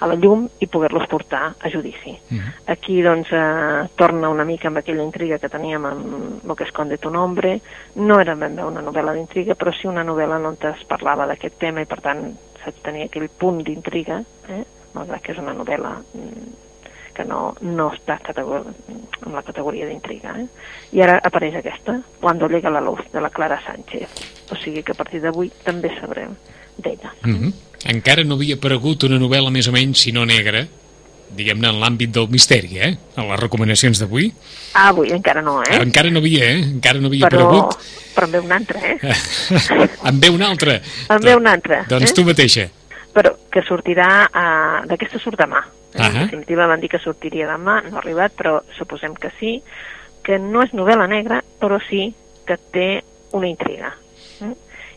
[0.00, 2.10] a la llum i poder-los portar a judici.
[2.10, 2.40] Uh mhm.
[2.40, 2.72] -huh.
[2.72, 6.98] Aquí doncs eh, torna una mica amb aquella intriga que teníem amb Lo que esconde
[6.98, 7.60] tu nombre.
[7.94, 11.58] No era ben bé una novel·la d'intriga, però sí una novel·la on es parlava d'aquest
[11.58, 12.36] tema i per tant
[12.82, 14.64] tenir aquell punt d'intriga, eh?
[14.94, 16.52] malgrat que és una novel·la mm,
[17.14, 20.34] que no, no està en la categoria d'intriga.
[20.40, 20.46] Eh?
[20.92, 24.08] I ara apareix aquesta, Cuando llega la luz, de la Clara Sánchez.
[24.52, 26.34] O sigui que a partir d'avui també sabrem
[26.76, 27.12] d'ella.
[27.24, 27.69] Mm -hmm.
[27.88, 30.66] Encara no havia aparegut una novel·la més o menys, si no negra,
[31.36, 32.90] diguem-ne, en l'àmbit del misteri, eh?
[33.16, 34.28] En les recomanacions d'avui.
[34.74, 35.78] Ah, avui encara no, eh?
[35.80, 36.60] Encara no havia, eh?
[36.66, 37.88] Encara no havia però, aparegut.
[38.14, 38.98] Però en ve una altra, eh?
[40.10, 40.76] en ve una altra.
[41.08, 41.82] En ve una altra.
[41.88, 42.14] Doncs eh?
[42.18, 42.66] tu mateixa.
[43.14, 45.64] Però que sortirà, uh, d'aquesta surt demà.
[45.94, 45.98] Eh?
[45.98, 46.10] Uh -huh.
[46.10, 49.62] En definitiva van dir que sortiria demà, no ha arribat, però suposem que sí,
[50.22, 52.14] que no és novel·la negra, però sí
[52.46, 53.94] que té una intriga.
[54.42, 54.54] Eh?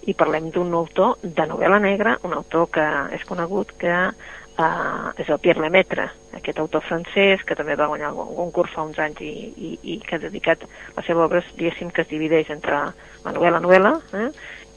[0.07, 2.85] I parlem d'un autor de novel·la negra, un autor que
[3.15, 8.11] és conegut que uh, és el Pierre Lemaitre, aquest autor francès que també va guanyar
[8.11, 10.65] un concurs fa uns anys i, i, i que ha dedicat
[10.97, 12.83] la seva obra, diguéssim, que es divideix entre
[13.23, 14.29] la novel·la-novel·la eh,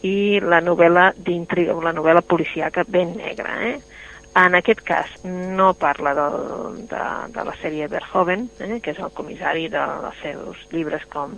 [0.07, 3.59] i la novel·la d'intriga, la novel·la policiaca ben negra.
[3.67, 3.96] Eh?
[4.37, 9.13] En aquest cas no parla del, de, de la sèrie Verhoeven, eh, que és el
[9.17, 11.33] comissari dels seus llibres com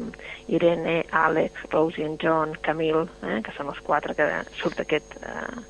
[0.50, 4.26] Irene, Alex, Rosie and John, Camille, eh, que són els quatre que
[4.58, 5.60] surt aquest eh,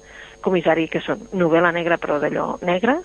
[0.40, 2.96] comissari, que són novel·la negra, però d'allò negra,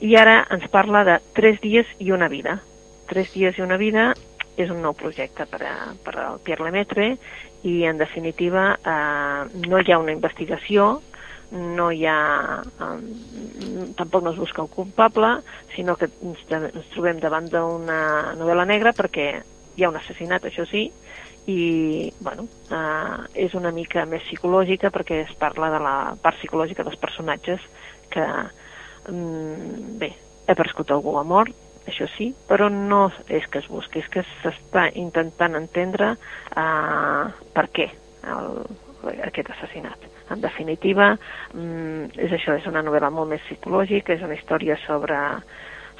[0.00, 2.62] i ara ens parla de Tres dies i una vida.
[3.10, 4.14] Tres dies i una vida
[4.56, 7.10] és un nou projecte per, a, per al Pierre Lemaitre
[7.60, 10.94] i, en definitiva, eh, no hi ha una investigació,
[11.50, 12.62] no hi ha...
[12.80, 15.36] Eh, tampoc no es busca un culpable,
[15.74, 18.00] sinó que ens, ens trobem davant d'una
[18.38, 19.28] novel·la negra perquè
[19.76, 20.86] hi ha un assassinat, això sí,
[21.46, 26.84] i bueno, eh, és una mica més psicològica perquè es parla de la part psicològica
[26.86, 27.62] dels personatges
[28.10, 28.26] que
[29.12, 30.10] mm, bé,
[30.48, 31.54] ha prescut algú a mort
[31.86, 37.66] això sí, però no és que es busqui, és que s'està intentant entendre eh, per
[37.70, 37.88] què
[38.26, 38.62] el,
[39.30, 40.15] aquest assassinat.
[40.30, 41.12] En definitiva,
[41.54, 45.16] mm, és això, és una novel·la molt més psicològica, és una història sobre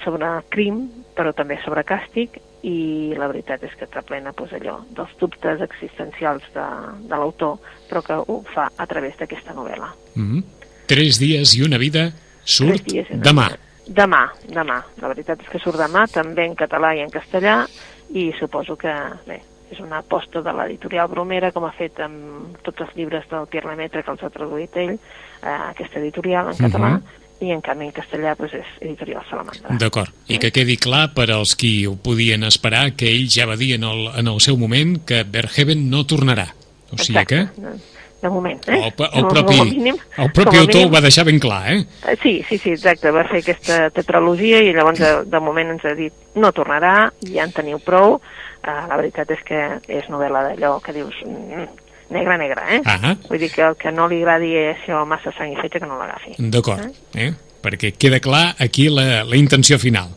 [0.04, 0.82] sobre crim,
[1.16, 2.36] però també sobre càstig,
[2.66, 6.66] i la veritat és que plena pues, allò dels dubtes existencials de,
[7.06, 7.58] de l'autor,
[7.88, 9.92] però que ho fa a través d'aquesta novel·la.
[10.14, 10.42] Mm -hmm.
[10.86, 12.12] Tres dies i una vida
[12.44, 13.48] surt demà.
[13.48, 13.58] Vida.
[13.86, 14.82] Demà, demà.
[15.00, 17.66] La veritat és que surt demà, també en català i en castellà,
[18.10, 18.94] i suposo que,
[19.26, 23.48] bé, és una aposta de l'editorial Bromera, com ha fet amb tots els llibres del
[23.50, 27.04] Pierre Lemaitre que els ha traduït ell, eh, aquesta editorial en català, uh mhm.
[27.04, 29.76] -huh i en canvi en castellà doncs, és editorial Salamandra.
[29.80, 33.58] D'acord, i que quedi clar per als qui ho podien esperar que ell ja va
[33.60, 36.48] dir en el, en el seu moment que Verheven no tornarà.
[36.90, 37.48] O sigui Exacte.
[37.52, 37.95] que...
[38.26, 38.80] De moment, eh?
[38.88, 41.76] El, el propi, mínim, el propi autor mínim, ho va deixar ben clar, eh?
[42.10, 42.16] eh?
[42.22, 43.12] Sí, sí, sí, exacte.
[43.14, 47.46] Va fer aquesta tetralogia i llavors de, de moment ens ha dit no tornarà, ja
[47.46, 48.18] en teniu prou.
[48.66, 51.14] Uh, la veritat és que és novel·la d'allò que dius...
[51.22, 51.68] Mm,
[52.16, 52.80] negre, negre, eh?
[52.80, 53.14] Uh -huh.
[53.28, 55.98] Vull dir que el que no li agradi això massa sang i fetge que no
[55.98, 56.34] l'agafi.
[56.38, 56.82] D'acord,
[57.14, 57.26] eh?
[57.28, 57.32] eh?
[57.62, 60.08] Perquè queda clar aquí la, la intenció final.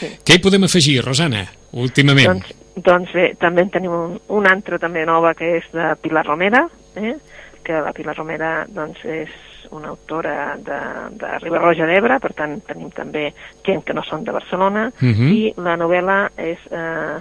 [0.00, 0.06] Sí.
[0.24, 2.26] Què hi podem afegir, Rosana, últimament?
[2.26, 6.26] Doncs, doncs bé, també en tenim un, un altre també nova que és de Pilar
[6.26, 7.16] Romera, eh?
[7.64, 9.32] que la Pilar Romera doncs, és
[9.74, 10.78] una autora de,
[11.20, 13.26] de Ribarroja d'Ebre, per tant tenim també
[13.66, 15.28] gent que no són de Barcelona, uh -huh.
[15.28, 17.18] i la novel·la és eh,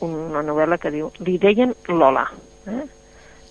[0.00, 2.26] una novel·la que diu Li deien Lola.
[2.66, 2.84] Eh?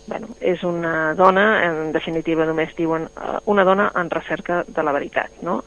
[0.07, 4.91] bueno, és una dona, en definitiva només diuen uh, una dona en recerca de la
[4.91, 5.63] veritat, no?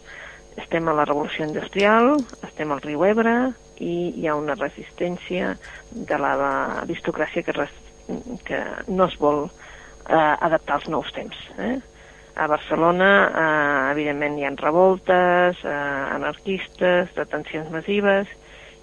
[0.57, 5.57] Estem a la revolució industrial, estem al riu Ebre i hi ha una resistència
[5.91, 7.73] de l'aristocràcia que, res,
[8.45, 9.47] que no es vol
[10.09, 11.37] uh, adaptar als nous temps.
[11.59, 11.77] Eh?
[12.37, 18.29] A Barcelona, uh, evidentment, hi ha revoltes, uh, anarquistes, detencions massives,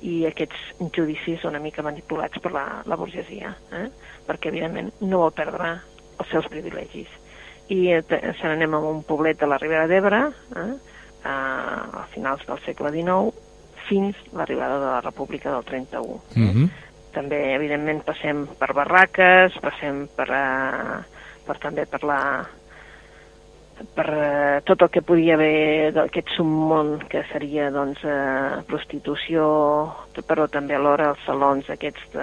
[0.04, 3.88] i aquests judicis una mica manipulats per la, la burgesia, eh?
[4.28, 5.78] perquè evidentment no vol perdre
[6.20, 7.12] els seus privilegis.
[7.72, 10.20] I eh, se n'anem a un poblet de la Ribera d'Ebre,
[10.60, 10.72] eh?
[11.24, 11.36] a,
[12.04, 13.32] a finals del segle XIX,
[13.88, 16.20] fins l'arribada de la República del 31.
[16.36, 16.40] Eh?
[16.40, 16.70] Mm -hmm.
[17.14, 21.00] També, evidentment, passem per barraques, passem per, uh,
[21.46, 22.20] per també per la,
[23.96, 29.46] per eh, tot el que podia haver d'aquest submón que seria doncs, eh, prostitució,
[30.28, 32.18] però també alhora els salons aquests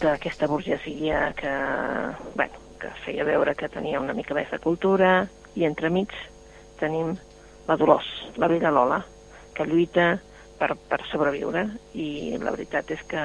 [0.00, 1.52] d'aquesta burgesia que,
[2.36, 5.26] bueno, que feia veure que tenia una mica més de cultura.
[5.56, 6.12] I entremig
[6.80, 7.14] tenim
[7.66, 9.00] la Dolors, la vella Lola,
[9.56, 10.18] que lluita
[10.60, 13.24] per, per sobreviure i la veritat és que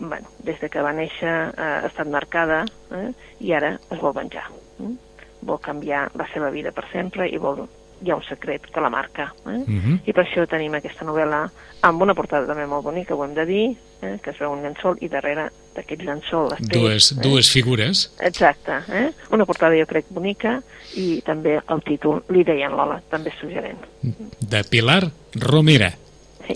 [0.00, 2.64] bueno, des de que va néixer eh, ha estat marcada
[2.96, 3.10] eh,
[3.44, 4.48] i ara es vol venjar.
[4.80, 4.94] Eh?
[5.42, 7.64] vol canviar la seva vida per sempre i vol
[8.02, 9.32] hi ha un secret que la marca.
[9.46, 9.48] Eh?
[9.48, 9.78] Uh mhm.
[9.84, 9.98] -huh.
[10.06, 11.48] I per això tenim aquesta novel·la
[11.82, 14.18] amb una portada també molt bonica, ho hem de dir, eh?
[14.22, 16.78] que es veu un llençol i darrere d'aquest llençol té...
[16.78, 17.20] Dues, eh?
[17.22, 18.12] dues figures.
[18.20, 18.72] Exacte.
[18.88, 19.12] Eh?
[19.30, 20.62] Una portada jo crec bonica
[20.96, 23.78] i també el títol Li deien Lola, també suggerent.
[24.40, 25.92] De Pilar Romera.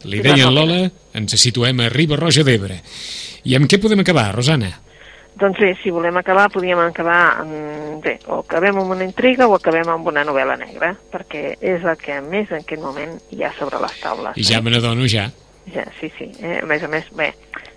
[0.04, 0.82] Li deien Lola,
[1.14, 2.80] ens situem a Riba Roja d'Ebre.
[3.46, 4.72] I amb què podem acabar, Rosana?
[5.36, 9.54] Doncs bé, si volem acabar, podríem acabar amb, bé, o acabem amb una intriga o
[9.58, 13.52] acabem amb una novel·la negra, perquè és el que més en aquest moment hi ha
[13.58, 14.38] sobre les taules.
[14.40, 14.64] I ja eh?
[14.64, 15.28] me n'adono, ja.
[15.74, 16.30] Ja, sí, sí.
[16.40, 16.62] Eh?
[16.62, 17.34] A més a més, bé,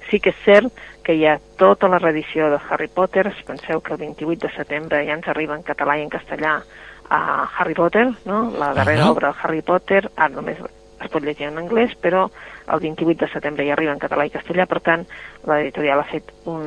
[0.08, 0.72] sí que és cert
[1.04, 5.04] que hi ha tota la reedició de Harry Potter, penseu que el 28 de setembre
[5.04, 6.62] ja ens arriba en català i en castellà
[7.10, 7.22] a
[7.58, 8.54] Harry Potter, no?
[8.56, 9.18] la darrera uh -huh.
[9.18, 10.58] obra de Harry Potter, ara només
[11.00, 12.28] es pot llegir en anglès, però
[12.70, 15.06] el 28 de setembre ja arriba en català i castellà, per tant,
[15.50, 16.66] l'editorial ha fet un,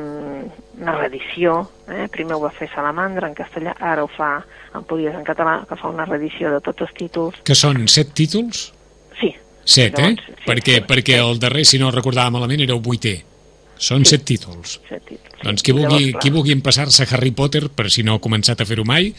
[0.81, 2.07] una reedició, eh?
[2.11, 4.35] primer ho va fer Salamandra en castellà, ara ho fa
[4.73, 7.43] Empúries en català, que fa una reedició de tots els títols.
[7.45, 8.65] Que són set títols?
[9.19, 9.29] Sí.
[9.63, 10.09] Set, eh?
[10.09, 13.13] Llavors, sí, perquè, sí, perquè el darrer, si no recordava malament, era el vuitè.
[13.77, 14.15] Són sí.
[14.15, 14.79] set títols.
[14.89, 15.39] Set títols.
[15.43, 18.67] Doncs qui vulgui, Llavors, qui vulgui empassar-se Harry Potter, per si no ha començat a
[18.67, 19.11] fer-ho mai,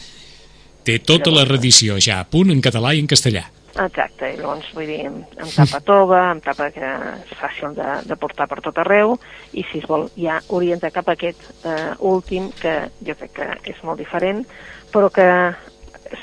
[0.85, 3.47] té tota Llavors, la reedició ja a punt en català i en castellà.
[3.75, 6.91] Exacte, i llavors vull dir, amb tapa tova, amb tapa que
[7.25, 9.17] és fàcil de, de portar per tot arreu,
[9.51, 13.49] i si es vol ja orientar cap a aquest eh, últim, que jo crec que
[13.73, 14.45] és molt diferent,
[14.93, 15.27] però que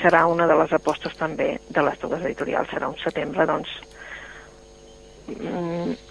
[0.01, 3.75] serà una de les apostes també de les dues editorials, serà un setembre, doncs,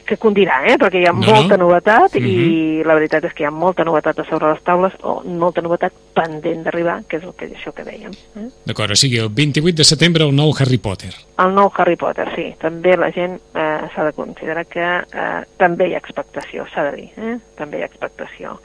[0.07, 0.77] que condirà, eh?
[0.81, 1.66] perquè hi ha no, molta no.
[1.66, 2.27] novetat uh -huh.
[2.27, 2.87] i mhm.
[2.87, 5.92] la veritat és que hi ha molta novetat a sobre les taules o molta novetat
[6.14, 8.12] pendent d'arribar, que és el que, això que dèiem.
[8.37, 8.48] Eh?
[8.66, 11.12] D'acord, o sigui, el 28 de setembre el nou Harry Potter.
[11.38, 12.55] El nou Harry Potter, sí.
[12.59, 16.96] També la gent eh, s'ha de considerar que eh, també hi ha expectació, s'ha de
[16.96, 17.38] dir, eh?
[17.57, 18.59] també hi ha expectació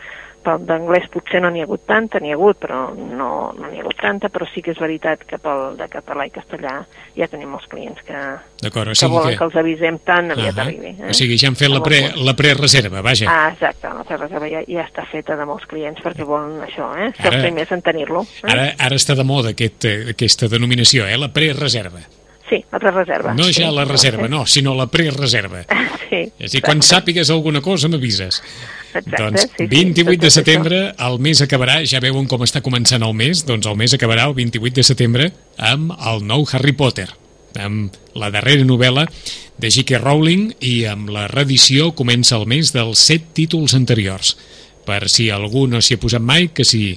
[0.68, 3.84] d'anglès potser no n'hi ha hagut tanta, n'hi ha hagut, però no no n'hi ha
[3.84, 6.74] hagut tanta, però sí que és veritat que pel de català i castellà
[7.18, 9.38] ja tenim molts clients que, o que volen que...
[9.38, 10.68] que els avisem tan aviat uh -huh.
[10.68, 10.96] arribi.
[11.00, 11.10] Eh?
[11.10, 13.28] O sigui, ja han fet la, pre, la prereserva, vaja.
[13.30, 17.12] Ah, exacte, la prereserva ja, ja està feta de molts clients perquè volen això, eh?
[17.22, 18.22] Ser els primers en tenir-lo.
[18.22, 18.52] Eh?
[18.52, 21.18] Ara, ara està de moda aquest, aquesta denominació, eh?
[21.18, 22.00] La prereserva.
[22.50, 23.34] Sí, la prereserva.
[23.36, 24.32] No ja sí, la reserva, sí.
[24.32, 25.66] no, sinó la prereserva.
[26.08, 28.38] Sí, És a dir, quan sàpigues alguna cosa m'avises.
[28.96, 32.62] Exacte, Doncs sí, sí, 28 tot de setembre, el mes acabarà, ja veuen com està
[32.64, 35.28] començant el mes, doncs el mes acabarà el 28 de setembre
[35.60, 37.10] amb el nou Harry Potter,
[37.60, 39.04] amb la darrera novel·la
[39.60, 40.00] de J.K.
[40.00, 44.38] Rowling i amb la reedició comença el mes dels set títols anteriors.
[44.88, 46.96] Per si algú no s'hi ha posat mai, que s'hi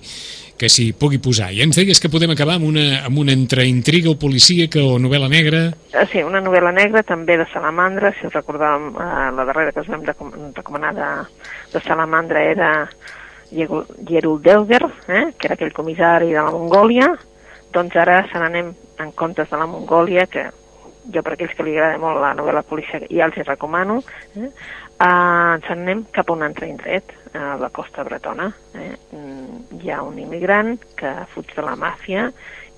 [0.61, 1.49] que s'hi pugui posar.
[1.57, 4.99] I ens deies que podem acabar amb una, amb una entre intriga o policíaca o
[5.01, 5.63] novel·la negra.
[5.95, 9.81] Eh, Sí, una novel·la negra també de Salamandra, si us recordàvem, eh, la darrera que
[9.81, 11.09] us vam recom- recomanar de,
[11.73, 12.71] de Salamandra era
[13.51, 17.09] Gerul Delger, eh, que era aquell comissari de la Mongòlia,
[17.73, 20.45] doncs ara se n'anem en comptes de la Mongòlia, que
[21.11, 24.03] jo per aquells que li agrada molt la novel·la policial ja els hi recomano,
[24.37, 24.51] eh,
[25.01, 28.51] eh, ens n'anem cap a un altre indret, a la costa bretona.
[28.75, 28.97] Eh.
[29.17, 32.29] Mm, Hi ha un immigrant que fuig de la màfia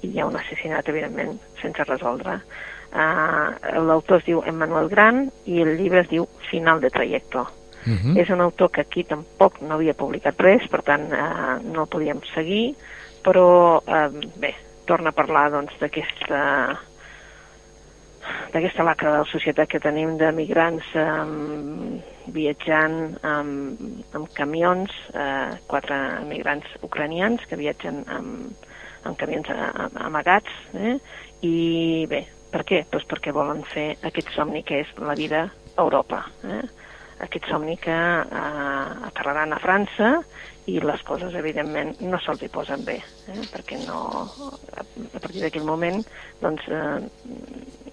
[0.03, 2.39] i hi ha un assassinat, evidentment, sense resoldre.
[2.93, 7.47] Uh, L'autor es diu Emmanuel Gran i el llibre es diu Final de trajecto.
[7.87, 8.19] Uh -huh.
[8.21, 11.89] És un autor que aquí tampoc no havia publicat res, per tant uh, no el
[11.89, 12.77] podíem seguir,
[13.25, 14.55] però uh, bé,
[14.85, 15.73] torna a parlar doncs
[18.53, 22.01] d'aquesta lacra de la societat que tenim de migrants um,
[22.33, 23.81] viatjant amb,
[24.15, 25.97] amb camions, eh, quatre
[26.29, 28.69] migrants ucranians que viatgen amb,
[29.09, 29.49] amb camions
[30.05, 30.97] amagats, eh?
[31.43, 32.85] i bé, per què?
[32.91, 36.23] Pues perquè volen fer aquest somni que és la vida a Europa.
[36.45, 36.63] Eh?
[37.27, 40.15] Aquest somni que eh, aterraran a França
[40.71, 43.01] i les coses, evidentment, no se'ls hi posen bé,
[43.33, 43.41] eh?
[43.51, 44.29] perquè no,
[44.79, 46.03] a partir d'aquell moment,
[46.43, 47.92] doncs, eh,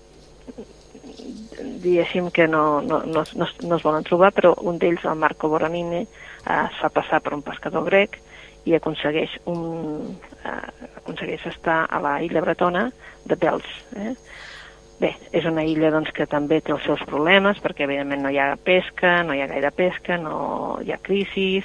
[1.81, 5.15] diguéssim que no, no, no, no, es- no es volen trobar, però un d'ells, el
[5.15, 8.19] Marco Boranine, eh, es fa passar per un pescador grec
[8.65, 12.91] i aconsegueix, un, eh, aconsegueix estar a la illa bretona
[13.25, 13.65] de Pels.
[13.95, 14.15] Eh?
[14.99, 18.37] Bé, és una illa doncs, que també té els seus problemes, perquè evidentment no hi
[18.37, 21.63] ha pesca, no hi ha gaire pesca, no hi ha crisis,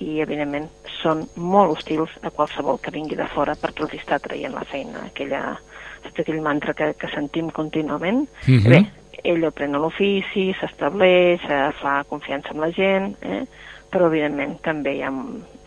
[0.00, 0.70] i evidentment
[1.02, 5.02] són molt hostils a qualsevol que vingui de fora perquè els està traient la feina,
[5.10, 5.58] aquella,
[6.02, 8.26] saps aquell mantra que, que sentim contínuament.
[8.46, 8.70] Mhm.
[8.70, 8.84] Bé,
[9.24, 13.44] ell aprèn l'ofici, s'estableix, eh, fa confiança amb la gent, eh?
[13.90, 15.10] però evidentment també hi ha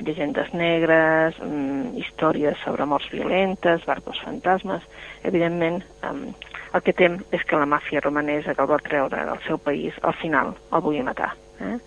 [0.03, 4.81] llegendes negres, mm, històries sobre morts violentes, barcos fantasmes,
[5.23, 6.33] evidentment um,
[6.73, 9.93] el que tem és que la màfia romanesa que el vol treure del seu país
[10.01, 11.33] al final el vulgui matar.
[11.59, 11.77] Eh?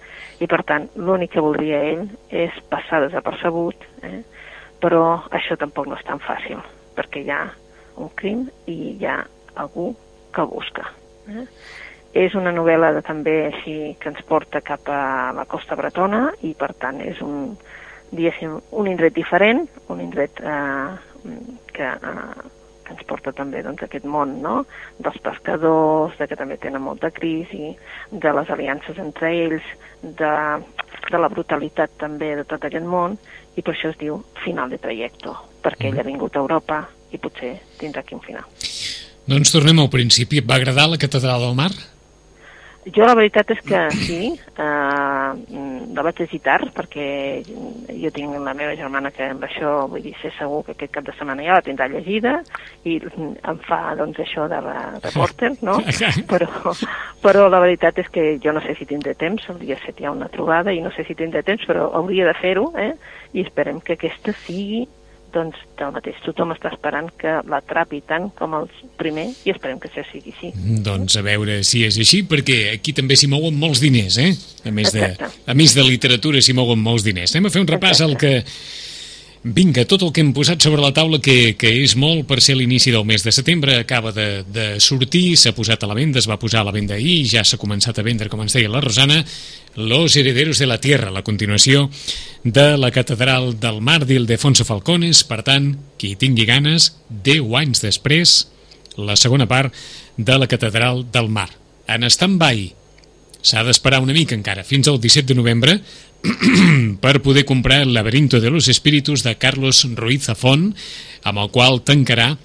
[0.45, 4.21] I per tant, l'únic que voldria ell és passar desapercebut, eh?
[4.81, 6.61] però això tampoc no és tan fàcil,
[6.95, 7.47] perquè hi ha
[7.97, 9.21] un crim i hi ha
[9.57, 9.91] algú
[10.35, 10.91] que busca.
[11.29, 11.47] Eh?
[12.17, 16.55] És una novel·la de, també així que ens porta cap a la costa bretona i
[16.57, 17.57] per tant és un,
[18.13, 20.93] diguéssim, un indret diferent, un indret eh,
[21.75, 22.47] que, eh,
[22.87, 24.63] que ens porta també doncs, a aquest món no?
[25.03, 27.75] dels pescadors, de que també tenen molta crisi,
[28.11, 30.35] de les aliances entre ells, de,
[31.11, 33.19] de la brutalitat també de tot aquest món,
[33.57, 37.21] i per això es diu final de trajecto, perquè ell ha vingut a Europa i
[37.23, 38.47] potser tindrà aquí un final.
[39.27, 40.41] Doncs tornem al principi.
[40.41, 41.73] Et va agradar la Catedral del Mar?
[42.95, 45.31] Jo la veritat és que sí, eh,
[45.97, 47.07] la vaig llegir tard perquè
[47.43, 51.09] jo tinc la meva germana que amb això vull dir, sé segur que aquest cap
[51.09, 52.37] de setmana ja la tindrà llegida
[52.87, 55.81] i em fa doncs això de la reporter, no?
[56.31, 56.75] Però,
[57.23, 60.07] però la veritat és que jo no sé si tindré temps, el dia 7 hi
[60.07, 62.93] ha una trobada i no sé si tindré temps, però hauria de fer-ho, eh?
[63.35, 64.85] I esperem que aquesta sigui
[65.37, 66.19] doncs del mateix.
[66.25, 68.69] Tothom està esperant que l'atrapi tant com el
[69.01, 70.53] primer i esperem que això sigui així.
[70.87, 74.33] Doncs a veure si és així, perquè aquí també s'hi mouen molts diners, eh?
[74.67, 75.45] A més de, Exacte.
[75.47, 77.37] a més de literatura s'hi mouen molts diners.
[77.37, 78.39] Anem a fer un repàs al que...
[79.47, 82.57] Vinga, tot el que hem posat sobre la taula, que, que és molt per ser
[82.59, 86.27] l'inici del mes de setembre, acaba de, de sortir, s'ha posat a la venda, es
[86.27, 88.83] va posar a la venda ahir, ja s'ha començat a vendre, com ens deia la
[88.83, 89.21] Rosana,
[89.77, 91.91] Los herederos de la tierra, la continuació
[92.43, 98.35] de la Catedral del Mar d'Ildefonso Falcones, per tant, qui tingui ganes, 10 anys després,
[98.97, 99.77] la segona part
[100.17, 101.51] de la Catedral del Mar.
[101.87, 102.65] En stand-by,
[103.45, 105.77] s'ha d'esperar una mica encara, fins al 17 de novembre,
[107.01, 110.75] per poder comprar el Laberinto de los Espíritus de Carlos Ruiz Zafón,
[111.23, 112.37] amb el qual tancarà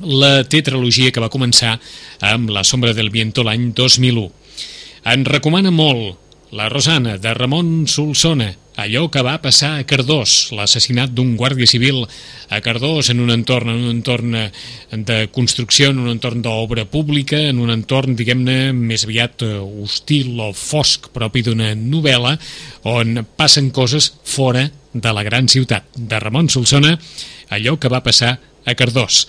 [0.00, 1.78] la tetralogia que va començar
[2.24, 4.30] amb La sombra del viento l'any 2001.
[5.12, 6.18] En recomana molt
[6.52, 12.00] La Rosana, de Ramon Solsona, allò que va passar a Cardós, l'assassinat d'un guàrdia civil
[12.48, 14.36] a Cardós en un entorn, en un entorn
[15.10, 20.40] de construcció, en un entorn d'obra pública, en un entorn, diguem-ne, més aviat eh, hostil
[20.40, 22.36] o fosc propi d'una novel·la
[22.88, 25.92] on passen coses fora de la gran ciutat.
[25.94, 26.96] De Ramon Solsona,
[27.52, 29.26] allò que va passar a Cardós.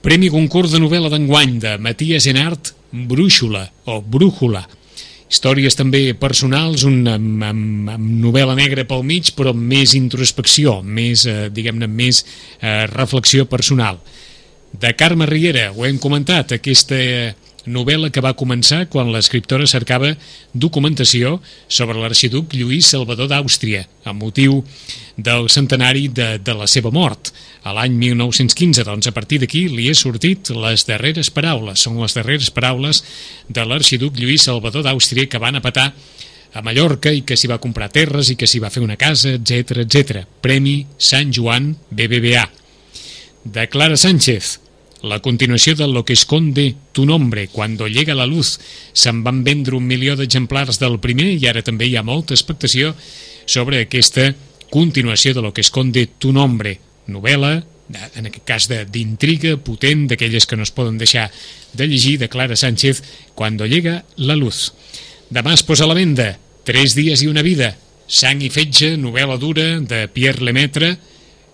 [0.00, 4.62] Premi concurs de novel·la d'enguany de Matías Enart, Brúixola o Brújula.
[5.30, 10.80] Històries també personals, una amb, amb, amb novel·la negra pel mig, però amb més introspecció,
[10.82, 14.00] més, eh, diguem-ne, més eh, reflexió personal.
[14.72, 16.96] De Carme Riera, ho hem comentat, aquesta
[17.66, 20.12] novel·la que va començar quan l'escriptora cercava
[20.54, 24.62] documentació sobre l'arxiduc Lluís Salvador d'Àustria, amb motiu
[25.16, 27.32] del centenari de, de la seva mort.
[27.66, 32.16] A l'any 1915, doncs a partir d'aquí li he sortit les darreres paraules, són les
[32.16, 33.02] darreres paraules
[33.48, 35.90] de l'arxiduc Lluís Salvador d'Àustria que van a petar
[36.54, 39.36] a Mallorca i que s'hi va comprar terres i que s'hi va fer una casa,
[39.36, 40.24] etc etc.
[40.40, 42.59] Premi Sant Joan BBVA.
[43.44, 44.60] De Clara Sánchez,
[45.02, 48.60] la continuació de Lo que esconde tu nombre, Cuando llega la luz.
[48.92, 52.92] Se'n van vendre un milió d'exemplars del primer i ara també hi ha molta expectació
[53.46, 54.34] sobre aquesta
[54.68, 56.78] continuació de Lo que esconde tu nombre,
[57.08, 57.64] novel·la,
[58.14, 61.30] en aquest cas d'intriga potent, d'aquelles que no es poden deixar
[61.72, 63.02] de llegir, de Clara Sánchez,
[63.34, 64.74] Cuando llega la luz.
[65.30, 67.72] Demà es posa a la venda Tres dies i una vida,
[68.06, 70.98] Sang i fetge, novel·la dura de Pierre Lemaitre,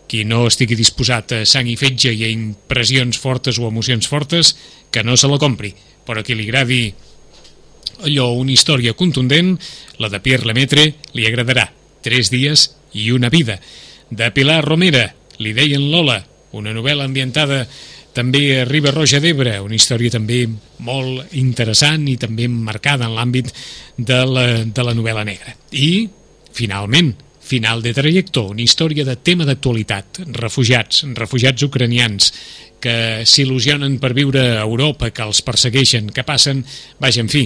[0.07, 4.55] qui no estigui disposat a sang i fetge i a impressions fortes o emocions fortes,
[4.91, 5.73] que no se la compri.
[6.07, 6.81] Però qui li agradi
[8.07, 9.57] allò, una història contundent,
[9.99, 11.69] la de Pierre Lemaitre li agradarà.
[12.07, 13.59] Tres dies i una vida.
[14.11, 15.09] De Pilar Romera,
[15.43, 16.21] li deien Lola,
[16.57, 17.65] una novel·la ambientada
[18.17, 20.47] també a Riba Roja d'Ebre, una història també
[20.87, 23.51] molt interessant i també marcada en l'àmbit
[23.99, 25.53] de, la, de la novel·la negra.
[25.77, 26.09] I,
[26.57, 27.13] finalment,
[27.47, 32.33] Final de trajecto, una història de tema d'actualitat, refugiats, refugiats ucranians,
[32.83, 36.65] que s'il·lusionen per viure a Europa, que els persegueixen, que passen,
[36.99, 37.45] vaja, en fi,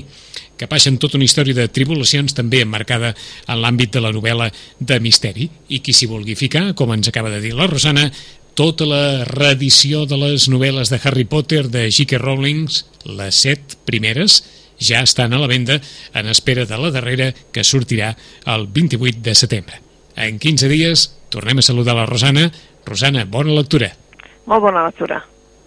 [0.57, 4.49] que passen tota una història de tribulacions també emmarcada en l'àmbit de la novel·la
[4.81, 5.51] de misteri.
[5.69, 8.09] I qui s'hi vulgui ficar, com ens acaba de dir la Rosana,
[8.57, 12.23] tota la reedició de les novel·les de Harry Potter de J.K.
[12.25, 12.65] Rowling,
[13.21, 14.41] les set primeres,
[14.81, 15.77] ja estan a la venda
[16.17, 18.15] en espera de la darrera que sortirà
[18.49, 19.90] el 28 de setembre.
[20.17, 22.51] En 15 dies tornem a saludar la Rosana.
[22.87, 23.93] Rosana, bona lectura.
[24.51, 25.21] Molt bona lectura.